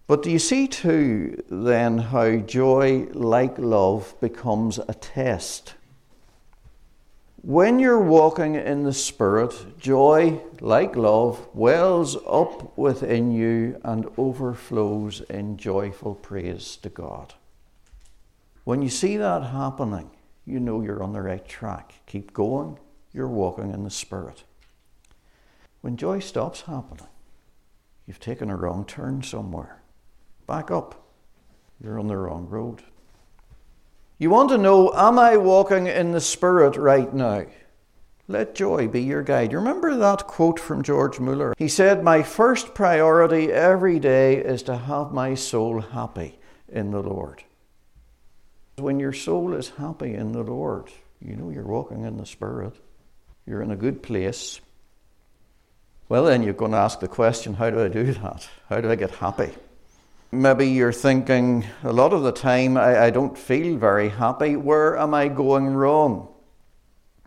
But 0.06 0.22
do 0.22 0.30
you 0.30 0.38
see 0.38 0.68
too 0.68 1.42
then 1.48 1.98
how 1.98 2.36
joy, 2.36 3.08
like 3.12 3.58
love, 3.58 4.14
becomes 4.20 4.78
a 4.78 4.94
test? 4.94 5.74
When 7.42 7.78
you're 7.78 8.00
walking 8.00 8.54
in 8.54 8.84
the 8.84 8.92
Spirit, 8.92 9.78
joy, 9.78 10.40
like 10.60 10.96
love, 10.96 11.46
wells 11.54 12.16
up 12.26 12.76
within 12.78 13.32
you 13.32 13.80
and 13.84 14.06
overflows 14.16 15.20
in 15.22 15.56
joyful 15.56 16.14
praise 16.14 16.76
to 16.76 16.88
God. 16.88 17.34
When 18.64 18.80
you 18.80 18.88
see 18.88 19.18
that 19.18 19.42
happening, 19.42 20.10
you 20.44 20.60
know 20.60 20.82
you're 20.82 21.02
on 21.02 21.12
the 21.12 21.22
right 21.22 21.46
track. 21.46 21.94
Keep 22.06 22.32
going, 22.32 22.78
you're 23.12 23.28
walking 23.28 23.72
in 23.72 23.84
the 23.84 23.90
Spirit. 23.90 24.44
When 25.80 25.96
joy 25.96 26.18
stops 26.20 26.62
happening, 26.62 27.06
you've 28.06 28.20
taken 28.20 28.50
a 28.50 28.56
wrong 28.56 28.84
turn 28.84 29.22
somewhere. 29.22 29.82
Back 30.46 30.70
up. 30.70 31.04
You're 31.80 31.98
on 31.98 32.06
the 32.06 32.16
wrong 32.16 32.48
road. 32.48 32.82
You 34.18 34.30
want 34.30 34.48
to 34.50 34.58
know, 34.58 34.92
am 34.94 35.18
I 35.18 35.36
walking 35.36 35.86
in 35.86 36.12
the 36.12 36.20
Spirit 36.20 36.76
right 36.76 37.12
now? 37.12 37.46
Let 38.26 38.54
joy 38.54 38.88
be 38.88 39.02
your 39.02 39.22
guide. 39.22 39.52
You 39.52 39.58
remember 39.58 39.94
that 39.96 40.26
quote 40.26 40.58
from 40.58 40.82
George 40.82 41.20
Mueller? 41.20 41.54
He 41.58 41.68
said, 41.68 42.02
My 42.02 42.22
first 42.22 42.74
priority 42.74 43.52
every 43.52 43.98
day 43.98 44.36
is 44.36 44.62
to 44.62 44.76
have 44.76 45.12
my 45.12 45.34
soul 45.34 45.80
happy 45.80 46.38
in 46.68 46.90
the 46.90 47.02
Lord. 47.02 47.44
When 48.76 48.98
your 48.98 49.12
soul 49.12 49.54
is 49.54 49.70
happy 49.70 50.14
in 50.14 50.32
the 50.32 50.42
Lord, 50.42 50.90
you 51.20 51.36
know 51.36 51.50
you're 51.50 51.66
walking 51.66 52.04
in 52.04 52.16
the 52.16 52.26
Spirit. 52.26 52.74
You're 53.46 53.62
in 53.62 53.70
a 53.70 53.76
good 53.76 54.02
place. 54.02 54.60
Well, 56.08 56.24
then 56.24 56.42
you're 56.42 56.54
going 56.54 56.72
to 56.72 56.78
ask 56.78 57.00
the 57.00 57.08
question 57.08 57.54
how 57.54 57.70
do 57.70 57.82
I 57.82 57.88
do 57.88 58.12
that? 58.12 58.48
How 58.68 58.80
do 58.80 58.90
I 58.90 58.96
get 58.96 59.10
happy? 59.12 59.50
Maybe 60.32 60.68
you're 60.68 60.92
thinking, 60.92 61.64
a 61.84 61.92
lot 61.92 62.12
of 62.12 62.24
the 62.24 62.32
time 62.32 62.76
I, 62.76 63.04
I 63.04 63.10
don't 63.10 63.38
feel 63.38 63.76
very 63.76 64.08
happy. 64.08 64.56
Where 64.56 64.98
am 64.98 65.14
I 65.14 65.28
going 65.28 65.68
wrong? 65.68 66.28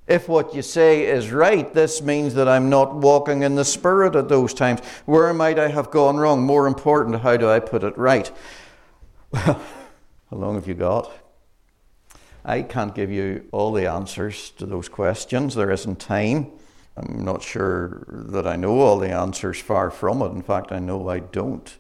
If 0.08 0.28
what 0.28 0.54
you 0.54 0.62
say 0.62 1.06
is 1.06 1.32
right, 1.32 1.74
this 1.74 2.02
means 2.02 2.34
that 2.36 2.48
I'm 2.48 2.70
not 2.70 2.96
walking 2.96 3.44
in 3.44 3.56
the 3.56 3.66
Spirit 3.66 4.16
at 4.16 4.30
those 4.30 4.54
times. 4.54 4.82
Where 5.06 5.34
might 5.34 5.60
I 5.60 5.70
have 5.70 5.92
gone 5.92 6.18
wrong? 6.18 6.44
More 6.44 6.68
important, 6.68 7.22
how 7.22 7.38
do 7.38 7.50
I 7.50 7.60
put 7.60 7.84
it 7.84 7.98
right? 7.98 8.32
Well, 9.32 9.62
how 10.32 10.38
long 10.38 10.56
have 10.56 10.68
you 10.68 10.74
got? 10.74 11.10
I 12.48 12.62
can't 12.62 12.96
give 12.96 13.12
you 13.12 13.44
all 13.52 13.74
the 13.74 13.88
answers 13.88 14.52
to 14.52 14.66
those 14.66 14.88
questions. 14.88 15.54
There 15.54 15.70
isn't 15.70 16.00
time. 16.00 16.50
I'm 16.96 17.26
not 17.26 17.44
sure 17.44 18.06
that 18.08 18.48
I 18.48 18.56
know 18.56 18.80
all 18.80 19.00
the 19.00 19.12
answers, 19.12 19.60
far 19.60 19.92
from 19.92 20.22
it. 20.22 20.32
In 20.32 20.42
fact, 20.42 20.72
I 20.72 20.80
know 20.80 21.10
I 21.10 21.20
don't. 21.20 21.78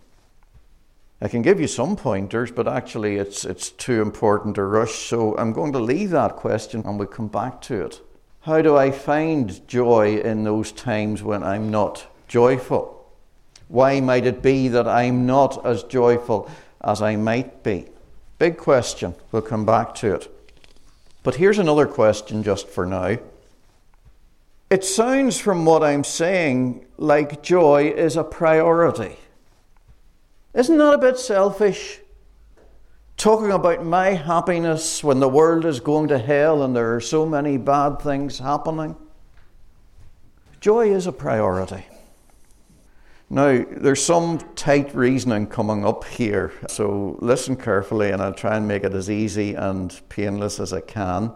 I 1.21 1.29
can 1.29 1.41
give 1.41 1.61
you 1.61 1.67
some 1.67 1.95
pointers, 1.95 2.51
but 2.51 2.67
actually 2.67 3.15
it's, 3.15 3.45
it's 3.45 3.69
too 3.69 4.01
important 4.01 4.55
to 4.55 4.63
rush, 4.63 4.93
so 4.93 5.37
I'm 5.37 5.53
going 5.53 5.71
to 5.71 5.79
leave 5.79 6.09
that 6.09 6.35
question 6.35 6.83
and 6.85 6.99
we'll 6.99 7.07
come 7.07 7.29
back 7.29 7.61
to 7.61 7.85
it. 7.85 8.01
How 8.41 8.61
do 8.61 8.75
I 8.75 8.91
find 8.91 9.65
joy 9.69 10.17
in 10.17 10.43
those 10.43 10.73
times 10.73 11.23
when 11.23 11.43
I'm 11.43 11.71
not 11.71 12.05
joyful? 12.27 13.09
Why 13.69 14.01
might 14.01 14.25
it 14.25 14.41
be 14.41 14.67
that 14.67 14.87
I'm 14.87 15.25
not 15.25 15.65
as 15.65 15.83
joyful 15.83 16.51
as 16.81 17.01
I 17.01 17.15
might 17.15 17.63
be? 17.63 17.85
Big 18.37 18.57
question. 18.57 19.15
We'll 19.31 19.41
come 19.41 19.65
back 19.65 19.95
to 19.95 20.13
it. 20.15 20.36
But 21.27 21.35
here's 21.35 21.59
another 21.59 21.85
question 21.85 22.41
just 22.41 22.69
for 22.69 22.85
now. 22.85 23.17
It 24.69 24.85
sounds 24.85 25.37
from 25.37 25.65
what 25.65 25.83
I'm 25.83 26.05
saying 26.05 26.85
like 26.95 27.43
joy 27.43 27.91
is 27.93 28.15
a 28.15 28.23
priority. 28.23 29.17
Isn't 30.53 30.77
that 30.77 30.93
a 30.93 30.97
bit 30.97 31.19
selfish? 31.19 31.99
talking 33.17 33.51
about 33.51 33.83
my 33.83 34.11
happiness 34.11 35.03
when 35.03 35.19
the 35.19 35.27
world 35.27 35.65
is 35.65 35.81
going 35.81 36.07
to 36.07 36.17
hell 36.17 36.63
and 36.63 36.73
there 36.73 36.95
are 36.95 37.01
so 37.01 37.25
many 37.25 37.57
bad 37.57 37.99
things 37.99 38.39
happening. 38.39 38.95
Joy 40.61 40.93
is 40.93 41.07
a 41.07 41.11
priority. 41.11 41.83
Now, 43.29 43.65
there's 43.69 44.03
some 44.03 44.39
tight 44.55 44.95
reasoning 44.95 45.47
coming 45.47 45.85
up 45.85 46.05
here, 46.05 46.53
so 46.69 47.17
listen 47.19 47.57
carefully 47.57 48.11
and 48.11 48.21
I'll 48.21 48.33
try 48.33 48.55
and 48.55 48.67
make 48.67 48.85
it 48.85 48.93
as 48.93 49.09
easy 49.09 49.53
and 49.53 49.99
painless 50.07 50.61
as 50.61 50.71
I 50.71 50.79
can. 50.79 51.33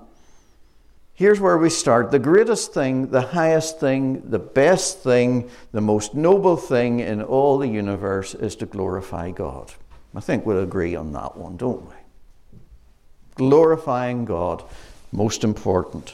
Here's 1.13 1.41
where 1.41 1.57
we 1.57 1.69
start. 1.69 2.09
The 2.09 2.17
greatest 2.17 2.73
thing, 2.73 3.07
the 3.11 3.21
highest 3.21 3.79
thing, 3.79 4.29
the 4.29 4.39
best 4.39 5.03
thing, 5.03 5.49
the 5.73 5.81
most 5.81 6.15
noble 6.15 6.55
thing 6.55 7.01
in 7.01 7.21
all 7.21 7.57
the 7.57 7.67
universe 7.67 8.33
is 8.35 8.55
to 8.57 8.65
glorify 8.65 9.31
God. 9.31 9.73
I 10.15 10.21
think 10.21 10.45
we'll 10.45 10.63
agree 10.63 10.95
on 10.95 11.11
that 11.11 11.35
one, 11.37 11.57
don't 11.57 11.85
we? 11.85 11.95
Glorifying 13.35 14.23
God, 14.23 14.63
most 15.11 15.43
important. 15.43 16.13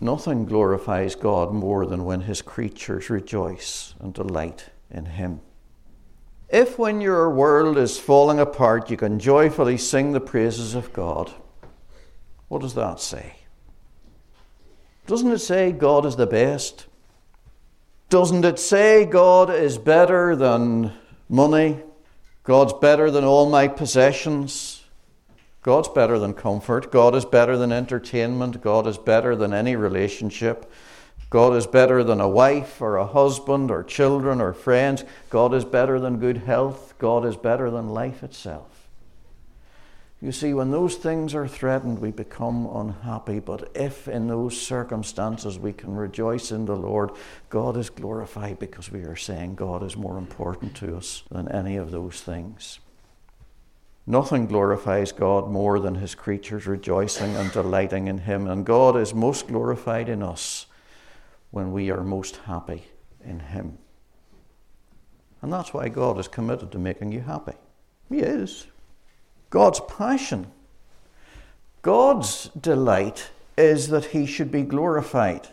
Nothing 0.00 0.44
glorifies 0.44 1.14
God 1.14 1.52
more 1.52 1.86
than 1.86 2.04
when 2.04 2.22
his 2.22 2.42
creatures 2.42 3.10
rejoice 3.10 3.94
and 4.00 4.12
delight 4.12 4.70
in 4.90 5.06
him. 5.06 5.40
If, 6.48 6.78
when 6.78 7.00
your 7.00 7.30
world 7.30 7.78
is 7.78 7.98
falling 7.98 8.38
apart, 8.38 8.90
you 8.90 8.96
can 8.96 9.18
joyfully 9.18 9.78
sing 9.78 10.12
the 10.12 10.20
praises 10.20 10.74
of 10.74 10.92
God, 10.92 11.32
what 12.48 12.60
does 12.60 12.74
that 12.74 13.00
say? 13.00 13.36
Doesn't 15.06 15.30
it 15.30 15.38
say 15.38 15.72
God 15.72 16.06
is 16.06 16.16
the 16.16 16.26
best? 16.26 16.86
Doesn't 18.08 18.44
it 18.44 18.58
say 18.58 19.04
God 19.04 19.50
is 19.50 19.78
better 19.78 20.36
than 20.36 20.92
money, 21.28 21.80
God's 22.42 22.74
better 22.74 23.10
than 23.10 23.24
all 23.24 23.48
my 23.48 23.68
possessions. 23.68 24.73
God's 25.64 25.88
better 25.88 26.18
than 26.18 26.34
comfort. 26.34 26.92
God 26.92 27.14
is 27.14 27.24
better 27.24 27.56
than 27.56 27.72
entertainment. 27.72 28.60
God 28.60 28.86
is 28.86 28.98
better 28.98 29.34
than 29.34 29.54
any 29.54 29.76
relationship. 29.76 30.70
God 31.30 31.56
is 31.56 31.66
better 31.66 32.04
than 32.04 32.20
a 32.20 32.28
wife 32.28 32.82
or 32.82 32.98
a 32.98 33.06
husband 33.06 33.70
or 33.70 33.82
children 33.82 34.42
or 34.42 34.52
friends. 34.52 35.04
God 35.30 35.54
is 35.54 35.64
better 35.64 35.98
than 35.98 36.18
good 36.18 36.36
health. 36.36 36.92
God 36.98 37.24
is 37.24 37.38
better 37.38 37.70
than 37.70 37.88
life 37.88 38.22
itself. 38.22 38.88
You 40.20 40.32
see, 40.32 40.52
when 40.52 40.70
those 40.70 40.96
things 40.96 41.34
are 41.34 41.48
threatened, 41.48 41.98
we 41.98 42.10
become 42.10 42.66
unhappy. 42.66 43.40
But 43.40 43.70
if 43.74 44.06
in 44.06 44.28
those 44.28 44.60
circumstances 44.60 45.58
we 45.58 45.72
can 45.72 45.96
rejoice 45.96 46.52
in 46.52 46.66
the 46.66 46.76
Lord, 46.76 47.10
God 47.48 47.78
is 47.78 47.88
glorified 47.88 48.58
because 48.58 48.92
we 48.92 49.00
are 49.04 49.16
saying 49.16 49.54
God 49.54 49.82
is 49.82 49.96
more 49.96 50.18
important 50.18 50.76
to 50.76 50.94
us 50.94 51.22
than 51.30 51.50
any 51.50 51.76
of 51.76 51.90
those 51.90 52.20
things. 52.20 52.80
Nothing 54.06 54.46
glorifies 54.46 55.12
God 55.12 55.50
more 55.50 55.80
than 55.80 55.94
his 55.94 56.14
creatures 56.14 56.66
rejoicing 56.66 57.34
and 57.36 57.50
delighting 57.52 58.06
in 58.06 58.18
him. 58.18 58.46
And 58.46 58.66
God 58.66 58.96
is 58.96 59.14
most 59.14 59.48
glorified 59.48 60.08
in 60.08 60.22
us 60.22 60.66
when 61.50 61.72
we 61.72 61.90
are 61.90 62.02
most 62.02 62.36
happy 62.36 62.84
in 63.24 63.40
him. 63.40 63.78
And 65.40 65.52
that's 65.52 65.72
why 65.72 65.88
God 65.88 66.18
is 66.18 66.28
committed 66.28 66.70
to 66.72 66.78
making 66.78 67.12
you 67.12 67.20
happy. 67.20 67.54
He 68.10 68.18
is. 68.18 68.66
God's 69.50 69.80
passion. 69.80 70.48
God's 71.82 72.48
delight 72.48 73.30
is 73.56 73.88
that 73.88 74.06
he 74.06 74.26
should 74.26 74.50
be 74.50 74.62
glorified. 74.62 75.48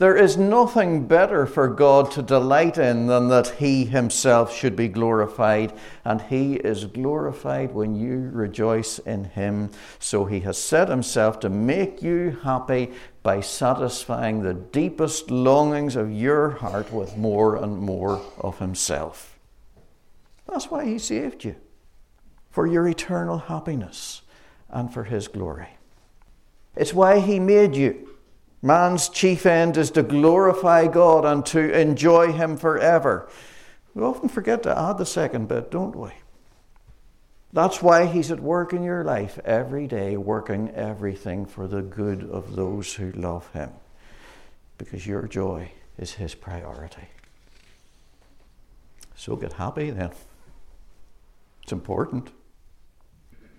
There 0.00 0.16
is 0.16 0.38
nothing 0.38 1.06
better 1.06 1.44
for 1.44 1.68
God 1.68 2.10
to 2.12 2.22
delight 2.22 2.78
in 2.78 3.06
than 3.06 3.28
that 3.28 3.56
He 3.58 3.84
Himself 3.84 4.50
should 4.56 4.74
be 4.74 4.88
glorified, 4.88 5.74
and 6.06 6.22
He 6.22 6.54
is 6.54 6.86
glorified 6.86 7.74
when 7.74 7.94
you 7.94 8.30
rejoice 8.32 8.98
in 8.98 9.24
Him. 9.24 9.68
So 9.98 10.24
He 10.24 10.40
has 10.40 10.56
set 10.56 10.88
Himself 10.88 11.38
to 11.40 11.50
make 11.50 12.00
you 12.00 12.38
happy 12.42 12.92
by 13.22 13.42
satisfying 13.42 14.40
the 14.40 14.54
deepest 14.54 15.30
longings 15.30 15.96
of 15.96 16.10
your 16.10 16.52
heart 16.52 16.90
with 16.90 17.18
more 17.18 17.56
and 17.56 17.76
more 17.76 18.22
of 18.38 18.58
Himself. 18.58 19.38
That's 20.50 20.70
why 20.70 20.86
He 20.86 20.98
saved 20.98 21.44
you 21.44 21.56
for 22.48 22.66
your 22.66 22.88
eternal 22.88 23.36
happiness 23.36 24.22
and 24.70 24.90
for 24.90 25.04
His 25.04 25.28
glory. 25.28 25.68
It's 26.74 26.94
why 26.94 27.20
He 27.20 27.38
made 27.38 27.76
you. 27.76 28.09
Man's 28.62 29.08
chief 29.08 29.46
end 29.46 29.76
is 29.76 29.90
to 29.92 30.02
glorify 30.02 30.86
God 30.86 31.24
and 31.24 31.44
to 31.46 31.78
enjoy 31.78 32.32
Him 32.32 32.56
forever. 32.56 33.28
We 33.94 34.02
often 34.02 34.28
forget 34.28 34.62
to 34.64 34.78
add 34.78 34.98
the 34.98 35.06
second 35.06 35.48
bit, 35.48 35.70
don't 35.70 35.96
we? 35.96 36.10
That's 37.52 37.82
why 37.82 38.06
He's 38.06 38.30
at 38.30 38.40
work 38.40 38.72
in 38.72 38.82
your 38.82 39.02
life 39.02 39.38
every 39.44 39.86
day, 39.86 40.16
working 40.16 40.70
everything 40.70 41.46
for 41.46 41.66
the 41.66 41.82
good 41.82 42.22
of 42.22 42.54
those 42.54 42.94
who 42.94 43.12
love 43.12 43.50
Him. 43.52 43.70
Because 44.78 45.06
your 45.06 45.26
joy 45.26 45.72
is 45.98 46.12
His 46.12 46.34
priority. 46.34 47.08
So 49.16 49.36
get 49.36 49.54
happy 49.54 49.90
then. 49.90 50.12
It's 51.62 51.72
important. 51.72 52.30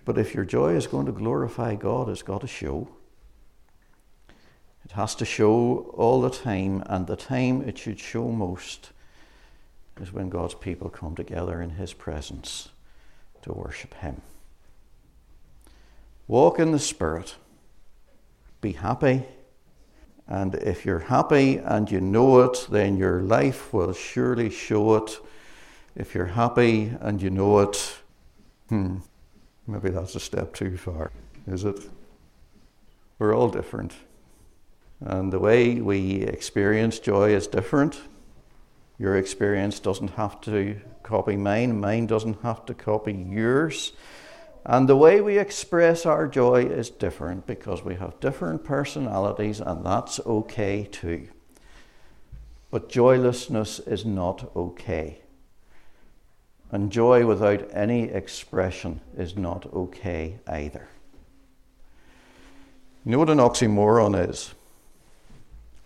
But 0.04 0.18
if 0.18 0.34
your 0.34 0.44
joy 0.44 0.74
is 0.74 0.86
going 0.86 1.06
to 1.06 1.12
glorify 1.12 1.74
God, 1.74 2.08
it's 2.08 2.22
got 2.22 2.40
to 2.40 2.46
show. 2.46 2.88
It 4.92 4.96
has 4.96 5.14
to 5.14 5.24
show 5.24 5.94
all 5.96 6.20
the 6.20 6.28
time, 6.28 6.82
and 6.84 7.06
the 7.06 7.16
time 7.16 7.62
it 7.62 7.78
should 7.78 7.98
show 7.98 8.28
most 8.28 8.90
is 9.98 10.12
when 10.12 10.28
God's 10.28 10.52
people 10.52 10.90
come 10.90 11.14
together 11.14 11.62
in 11.62 11.70
His 11.70 11.94
presence 11.94 12.68
to 13.40 13.54
worship 13.54 13.94
Him. 13.94 14.20
Walk 16.28 16.58
in 16.58 16.72
the 16.72 16.78
Spirit. 16.78 17.36
Be 18.60 18.72
happy. 18.72 19.24
And 20.28 20.56
if 20.56 20.84
you're 20.84 20.98
happy 20.98 21.56
and 21.56 21.90
you 21.90 22.02
know 22.02 22.42
it, 22.42 22.66
then 22.70 22.98
your 22.98 23.22
life 23.22 23.72
will 23.72 23.94
surely 23.94 24.50
show 24.50 24.96
it. 24.96 25.18
If 25.96 26.14
you're 26.14 26.26
happy 26.26 26.92
and 27.00 27.22
you 27.22 27.30
know 27.30 27.60
it, 27.60 27.96
hmm, 28.68 28.98
Maybe 29.66 29.88
that's 29.88 30.14
a 30.16 30.20
step 30.20 30.52
too 30.52 30.76
far, 30.76 31.12
is 31.46 31.64
it? 31.64 31.88
We're 33.18 33.34
all 33.34 33.48
different. 33.48 33.94
And 35.04 35.32
the 35.32 35.38
way 35.38 35.80
we 35.80 36.22
experience 36.22 36.98
joy 37.00 37.34
is 37.34 37.48
different. 37.48 38.00
Your 38.98 39.16
experience 39.16 39.80
doesn't 39.80 40.12
have 40.12 40.40
to 40.42 40.80
copy 41.02 41.36
mine, 41.36 41.80
mine 41.80 42.06
doesn't 42.06 42.40
have 42.42 42.64
to 42.66 42.74
copy 42.74 43.12
yours. 43.12 43.92
And 44.64 44.88
the 44.88 44.96
way 44.96 45.20
we 45.20 45.38
express 45.38 46.06
our 46.06 46.28
joy 46.28 46.66
is 46.66 46.88
different 46.88 47.48
because 47.48 47.84
we 47.84 47.96
have 47.96 48.20
different 48.20 48.62
personalities, 48.62 49.60
and 49.60 49.84
that's 49.84 50.20
okay 50.20 50.88
too. 50.90 51.28
But 52.70 52.88
joylessness 52.88 53.80
is 53.80 54.04
not 54.04 54.54
okay. 54.54 55.18
And 56.70 56.92
joy 56.92 57.26
without 57.26 57.68
any 57.72 58.04
expression 58.04 59.00
is 59.16 59.36
not 59.36 59.66
okay 59.74 60.38
either. 60.46 60.88
You 63.04 63.12
know 63.12 63.18
what 63.18 63.30
an 63.30 63.38
oxymoron 63.38 64.28
is? 64.30 64.54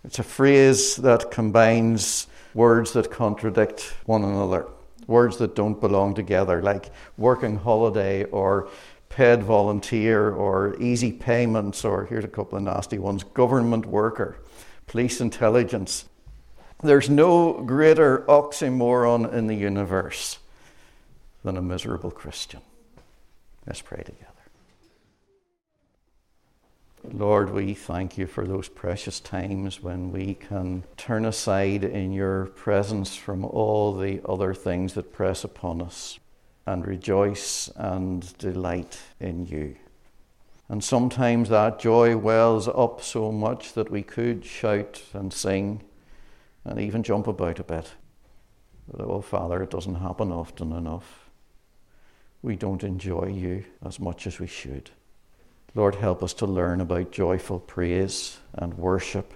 It's 0.03 0.19
a 0.19 0.23
phrase 0.23 0.95
that 0.97 1.31
combines 1.31 2.27
words 2.53 2.93
that 2.93 3.11
contradict 3.11 3.93
one 4.05 4.23
another 4.23 4.67
words 5.07 5.37
that 5.37 5.55
don't 5.55 5.79
belong 5.79 6.13
together, 6.13 6.61
like 6.61 6.91
working 7.17 7.57
holiday 7.57 8.25
or 8.25 8.69
paid 9.09 9.41
volunteer 9.41 10.29
or 10.29 10.75
easy 10.79 11.11
payments, 11.11 11.83
or 11.85 12.05
here's 12.05 12.25
a 12.25 12.27
couple 12.27 12.57
of 12.57 12.63
nasty 12.63 12.99
ones 12.99 13.23
government 13.23 13.85
worker, 13.85 14.37
police 14.85 15.21
intelligence. 15.21 16.05
There's 16.83 17.09
no 17.09 17.53
greater 17.63 18.19
oxymoron 18.27 19.33
in 19.33 19.47
the 19.47 19.55
universe 19.55 20.37
than 21.43 21.57
a 21.57 21.61
miserable 21.61 22.11
Christian. 22.11 22.61
Let's 23.65 23.81
pray 23.81 24.03
together. 24.03 24.36
Lord, 27.13 27.51
we 27.51 27.73
thank 27.73 28.17
you 28.17 28.27
for 28.27 28.45
those 28.45 28.67
precious 28.67 29.21
times 29.21 29.81
when 29.81 30.11
we 30.11 30.33
can 30.33 30.83
turn 30.97 31.25
aside 31.25 31.85
in 31.85 32.11
your 32.11 32.47
presence 32.47 33.15
from 33.15 33.45
all 33.45 33.95
the 33.95 34.19
other 34.27 34.53
things 34.53 34.93
that 34.93 35.13
press 35.13 35.45
upon 35.45 35.81
us 35.81 36.19
and 36.65 36.85
rejoice 36.85 37.69
and 37.77 38.37
delight 38.37 38.99
in 39.21 39.45
you. 39.45 39.77
And 40.67 40.83
sometimes 40.83 41.47
that 41.47 41.79
joy 41.79 42.17
wells 42.17 42.67
up 42.67 43.01
so 43.01 43.31
much 43.31 43.71
that 43.73 43.89
we 43.89 44.03
could 44.03 44.43
shout 44.43 45.01
and 45.13 45.31
sing 45.31 45.83
and 46.65 46.77
even 46.77 47.03
jump 47.03 47.27
about 47.27 47.59
a 47.59 47.63
bit. 47.63 47.93
But, 48.91 49.05
oh, 49.05 49.21
Father, 49.21 49.63
it 49.63 49.71
doesn't 49.71 49.95
happen 49.95 50.31
often 50.33 50.73
enough. 50.73 51.29
We 52.41 52.57
don't 52.57 52.83
enjoy 52.83 53.27
you 53.27 53.63
as 53.85 53.97
much 53.97 54.27
as 54.27 54.39
we 54.39 54.47
should. 54.47 54.91
Lord, 55.77 55.93
help 55.93 56.23
us 56.23 56.33
to 56.33 56.47
learn 56.47 56.81
about 56.81 57.11
joyful 57.11 57.59
praise 57.59 58.39
and 58.55 58.73
worship, 58.79 59.31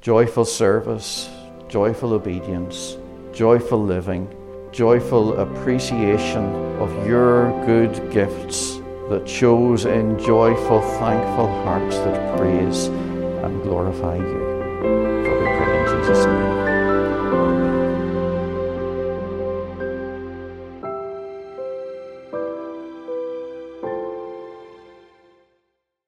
joyful 0.00 0.46
service, 0.46 1.28
joyful 1.68 2.14
obedience, 2.14 2.96
joyful 3.34 3.84
living, 3.84 4.26
joyful 4.72 5.38
appreciation 5.38 6.46
of 6.80 7.06
your 7.06 7.50
good 7.66 8.10
gifts 8.10 8.76
that 9.10 9.28
shows 9.28 9.84
in 9.84 10.18
joyful, 10.18 10.80
thankful 10.80 11.48
hearts 11.48 11.98
that 11.98 12.38
praise 12.38 12.86
and 12.86 13.62
glorify 13.62 14.16
you. 14.16 14.38
For 15.22 15.38
we 15.38 15.46
pray 15.46 15.80
in 15.80 16.00
Jesus' 16.00 16.24
name. 16.24 16.53